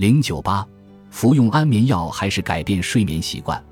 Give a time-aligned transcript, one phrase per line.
[0.00, 0.66] 零九八，
[1.10, 3.62] 服用安眠药还是改变睡眠习惯？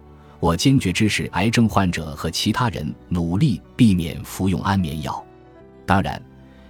[0.40, 5.25] 我坚决支持癌症患者和其他人努力避免服用安眠药。
[5.87, 6.22] 当然，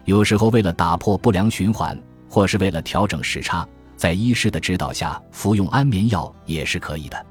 [0.04, 2.00] 有时候为了打破不良循环，
[2.30, 3.66] 或是为了调整时差，
[3.96, 7.26] 在医师的指导下服用安眠药也是可以的。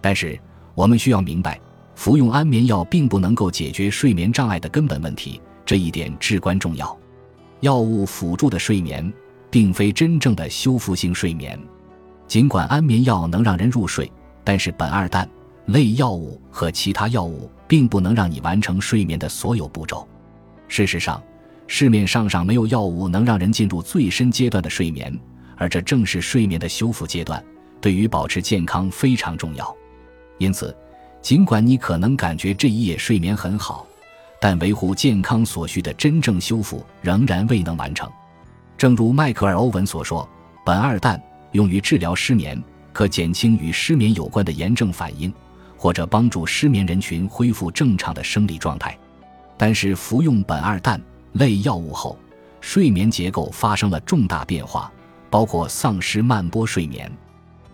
[0.00, 0.40] 但是，
[0.74, 1.60] 我们需要明白，
[1.94, 6.98] 服用安眠药并不能够解决睡眠障碍的根本问题，这一点至关重要。
[7.60, 9.12] 药物辅助的睡眠，
[9.50, 11.58] 并非真正的修复性睡眠。
[12.26, 14.10] 尽管安眠药能让人入睡，
[14.42, 15.28] 但是苯二氮
[15.66, 20.06] 类药物和其他药物并不能让你完成睡眠的所有步骤。
[20.68, 21.22] 事实上，
[21.66, 25.16] 市面上上没有药物能让人进入最深阶段的睡眠，
[25.56, 27.42] 而这正是睡眠的修复阶段，
[27.80, 29.76] 对于保持健康非常重要。
[30.38, 30.76] 因此，
[31.22, 33.86] 尽管你可能感觉这一夜睡眠很好。
[34.38, 38.08] 但维护健康所需的真正修复仍然未能完成。
[38.76, 40.28] 正如迈克尔·欧文所说，
[40.64, 41.20] 苯二氮
[41.52, 42.62] 用于治疗失眠，
[42.92, 45.32] 可减轻与失眠有关的炎症反应，
[45.76, 48.96] 或者帮助失眠人群恢复正常的生理状态。
[49.56, 51.00] 但是，服用苯二氮
[51.32, 52.18] 类药物后，
[52.60, 54.92] 睡眠结构发生了重大变化，
[55.30, 57.10] 包括丧失慢波睡眠。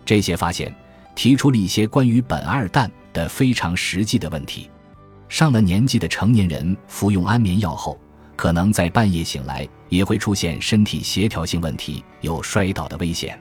[0.05, 0.73] 这些发现
[1.15, 4.69] 提出了一些关于苯二氮的非常实际的问题。
[5.27, 7.99] 上了年纪的成年人服用安眠药后，
[8.43, 13.39] 可能在半夜醒来，也会出现身体协调性问题，有摔倒的危险。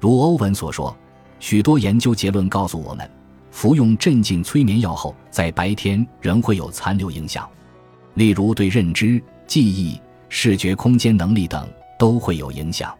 [0.00, 0.96] 如欧文所说，
[1.40, 3.06] 许多研究结论告诉我们，
[3.50, 7.46] 服用镇静催眠药后，在白天仍会有残留影响，
[8.14, 11.68] 例如对认知、记忆、视觉空间能力等
[11.98, 12.96] 都会有影响。